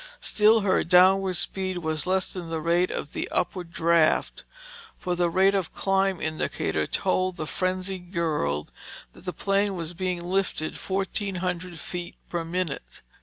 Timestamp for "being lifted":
9.93-10.79